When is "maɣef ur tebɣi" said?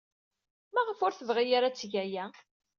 0.73-1.45